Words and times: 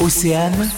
Océane, 0.00 0.68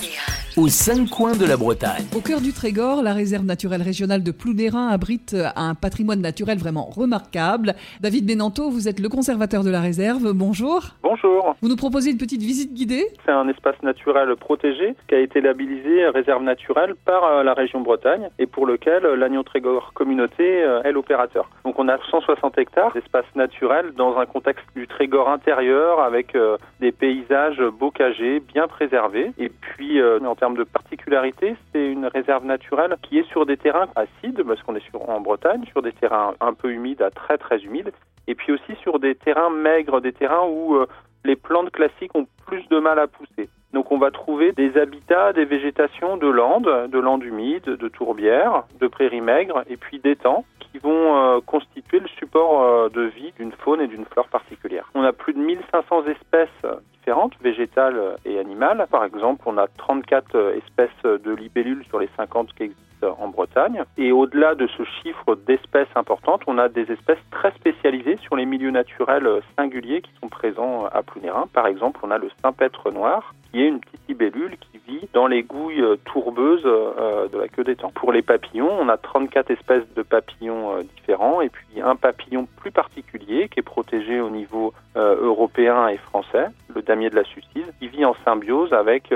aux 0.57 0.69
cinq 0.69 1.09
coins 1.09 1.35
de 1.35 1.47
la 1.47 1.57
Bretagne. 1.57 2.05
Au 2.15 2.21
cœur 2.21 2.41
du 2.41 2.53
Trégor, 2.53 3.03
la 3.03 3.15
réserve 3.15 3.45
naturelle 3.45 3.81
régionale 3.81 4.23
de 4.23 4.33
Plounérin 4.33 4.89
abrite 4.89 5.35
un 5.57 5.75
patrimoine 5.75 6.21
naturel 6.21 6.59
vraiment 6.59 6.85
remarquable. 6.85 7.75
David 8.01 8.27
Benanto, 8.27 8.71
vous 8.71 8.89
êtes 8.89 9.01
le 9.01 9.09
conservateur 9.09 9.65
de 9.65 9.71
la 9.71 9.81
réserve. 9.81 10.33
Bonjour. 10.35 10.83
Bonjour. 11.03 11.55
Vous 11.63 11.69
nous 11.69 11.77
proposez 11.77 12.11
une 12.11 12.19
petite 12.19 12.43
visite 12.43 12.75
guidée 12.75 13.07
C'est 13.25 13.33
un 13.33 13.49
espace 13.49 13.81
naturel 13.83 14.35
protégé 14.37 14.95
qui 15.09 15.15
a 15.15 15.21
été 15.21 15.41
labellisé 15.41 16.07
réserve 16.09 16.43
naturelle 16.43 16.95
par 17.05 17.25
euh, 17.25 17.43
la 17.43 17.55
région 17.55 17.81
Bretagne 17.81 18.29
et 18.39 18.47
pour 18.47 18.67
lequel 18.67 19.05
euh, 19.07 19.17
l'Agnon 19.17 19.43
Trégor 19.43 19.93
Communauté 19.95 20.63
euh, 20.63 20.83
est 20.83 20.93
l'opérateur. 20.93 21.49
Donc 21.65 21.79
on 21.79 21.89
a 21.89 21.99
160 22.11 22.59
hectares 22.59 22.93
d'espace 22.93 23.25
naturel 23.35 23.93
dans 23.97 24.19
un 24.19 24.27
contexte 24.27 24.65
du 24.75 24.87
Trégor 24.87 25.29
intérieur 25.29 26.01
avec 26.01 26.37
des 26.81 26.93
paysages 26.93 27.63
bocagés 27.79 28.41
bien 28.41 28.67
préservés 28.69 29.33
et 29.39 29.49
puis 29.49 30.01
en 30.03 30.35
termes 30.43 30.57
de 30.57 30.65
particularité, 30.65 31.55
c'est 31.71 31.87
une 31.87 32.07
réserve 32.07 32.45
naturelle 32.45 32.97
qui 33.01 33.17
est 33.17 33.29
sur 33.31 33.47
des 33.47 33.57
terrains 33.57 33.87
acides, 33.95 34.43
parce 34.43 34.61
qu'on 34.65 34.75
est 34.75 34.85
sur, 34.91 35.09
en 35.09 35.21
Bretagne, 35.21 35.65
sur 35.71 35.83
des 35.83 35.93
terrains 35.93 36.35
un 36.41 36.53
peu 36.53 36.73
humides 36.73 37.01
à 37.01 37.13
très 37.13 37.39
très 37.39 37.61
humides, 37.61 37.93
et 38.27 38.35
puis 38.35 38.53
aussi 38.53 38.75
sur 38.83 38.99
des 38.99 39.15
terrains 39.15 39.51
maigres, 39.51 40.01
des 40.01 40.13
terrains 40.13 40.45
où 40.45 40.75
euh, 40.75 40.89
les 41.25 41.37
plantes 41.37 41.71
classiques 41.71 42.13
ont 42.17 42.27
plus 42.45 42.69
de 42.71 42.81
mal 42.81 42.99
à 42.99 43.07
pousser. 43.07 43.51
Donc 43.73 43.93
on 43.93 43.99
va 43.99 44.11
trouver 44.11 44.51
des 44.51 44.77
habitats, 44.77 45.33
des 45.33 45.45
végétations 45.45 46.17
de 46.17 46.27
landes, 46.27 46.89
de 46.91 46.99
landes 46.99 47.23
humides, 47.23 47.77
de 47.85 47.89
tourbières, 47.89 48.65
de 48.81 48.89
prairies 48.89 49.21
maigres 49.21 49.63
et 49.69 49.77
puis 49.77 50.01
d'étangs 50.01 50.45
qui 50.59 50.79
vont 50.79 51.37
euh, 51.37 51.41
constituer 51.47 52.01
le 52.01 52.09
support 52.19 52.63
euh, 52.63 52.89
de 52.89 53.03
vie 53.03 53.33
d'une 53.39 53.53
faune 53.53 53.81
et 53.81 53.87
d'une 53.87 54.07
flore 54.07 54.27
particulière. 54.27 54.72
On 55.03 55.05
a 55.05 55.13
plus 55.13 55.33
de 55.33 55.41
1500 55.41 56.07
espèces 56.07 56.49
différentes, 56.93 57.33
végétales 57.43 58.19
et 58.25 58.39
animales. 58.39 58.87
Par 58.89 59.05
exemple, 59.05 59.43
on 59.47 59.59
a 59.59 59.67
34 59.67 60.55
espèces 60.59 61.03
de 61.03 61.35
libellules 61.35 61.85
sur 61.89 61.99
les 61.99 62.09
50 62.17 62.55
qui 62.55 62.63
existent 62.63 62.92
en 63.05 63.29
Bretagne. 63.29 63.85
Et 63.99 64.13
au-delà 64.13 64.55
de 64.55 64.67
ce 64.67 64.83
chiffre 65.03 65.35
d'espèces 65.47 65.89
importantes, 65.95 66.43
on 66.47 66.59
a 66.59 66.69
des 66.69 66.91
espèces 66.91 67.23
très 67.31 67.53
spécialisées 67.53 68.19
sur 68.23 68.37
les 68.37 68.47
milieux 68.47 68.71
naturels 68.71 69.29
singuliers 69.57 70.03
qui 70.03 70.11
sont 70.21 70.29
présents 70.29 70.87
à 70.93 71.03
Plounérin. 71.03 71.47
Par 71.53 71.67
exemple, 71.67 72.01
on 72.03 72.11
a 72.11 72.19
le 72.19 72.31
Saint-Pêtre 72.43 72.91
noir, 72.91 73.35
qui 73.51 73.63
est 73.63 73.69
une 73.69 73.81
petite 73.81 74.01
libellule 74.09 74.57
qui 74.59 74.81
vit 74.87 75.09
dans 75.13 75.27
les 75.27 75.43
gouilles 75.43 75.85
tourbeuses 76.05 76.63
euh, 76.65 77.29
de 77.29 77.39
la 77.39 77.49
queue 77.49 77.65
des 77.65 77.77
temps. 77.77 77.93
Pour 77.95 78.13
les 78.13 78.23
papillons, 78.23 78.71
on 78.71 78.89
a 78.89 78.97
34 78.97 79.51
espèces 79.51 79.85
de 79.95 80.03
papillons 80.03 80.77
euh, 80.77 80.83
différents 80.97 81.41
et 81.41 81.49
puis 81.49 81.81
un 81.83 81.97
papillon 81.97 82.47
plus 82.57 82.71
particulier 82.71 83.49
qui 83.49 83.61
est 83.61 83.65
protégé 83.65 84.21
au 84.21 84.31
niveau 84.31 84.73
euh, 84.97 85.17
européen 85.23 85.89
et 85.89 85.97
français, 85.97 86.47
le 86.75 86.83
damier 86.83 87.11
de 87.11 87.17
la 87.17 87.25
sucise, 87.25 87.65
qui 87.81 87.89
vit 87.89 88.05
en 88.05 88.15
symbiose 88.25 88.73
avec 88.73 89.13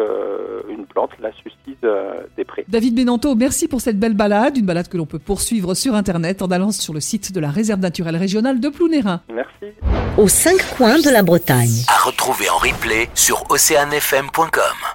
une 0.69 0.87
plante, 0.87 1.11
la 1.21 1.33
sucise 1.33 1.77
des 2.37 2.45
prés. 2.45 2.65
David 2.69 2.95
Benanto, 2.95 3.35
merci 3.35 3.69
pour 3.69 3.81
cette 3.81 3.99
belle 3.99 4.15
balade, 4.15 4.57
une 4.57 4.67
balade 4.67 4.89
que 4.89 4.97
l'on 4.97 5.07
peut 5.07 5.19
poursuivre 5.19 5.75
sur 5.75 5.95
Internet 5.95 6.43
en 6.43 6.47
allant 6.49 6.73
sur 6.73 6.93
le 6.93 7.01
site 7.01 7.33
de 7.33 7.41
la 7.41 7.51
réserve 7.51 7.81
naturelle 7.81 8.17
régionale 8.17 8.61
de 8.61 8.69
Plounérin. 8.69 9.21
Merci. 9.33 9.75
Aux 10.19 10.29
cinq 10.29 10.59
coins 10.77 10.99
de 10.99 11.11
la 11.11 11.23
Bretagne. 11.23 11.85
À 11.89 12.07
retrouver 12.07 12.49
en 12.51 12.57
replay 12.57 13.09
sur 13.15 13.45
oceanfm.com. 13.51 14.95